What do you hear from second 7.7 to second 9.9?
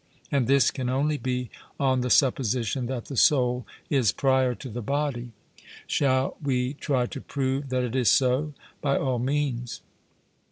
it is so? 'By all means.'